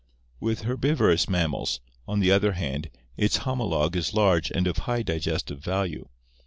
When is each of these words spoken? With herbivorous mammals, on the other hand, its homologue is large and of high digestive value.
With 0.39 0.63
herbivorous 0.63 1.29
mammals, 1.29 1.79
on 2.07 2.21
the 2.21 2.31
other 2.31 2.53
hand, 2.53 2.89
its 3.17 3.37
homologue 3.45 3.95
is 3.95 4.15
large 4.15 4.49
and 4.49 4.65
of 4.65 4.77
high 4.89 5.03
digestive 5.03 5.63
value. 5.63 6.09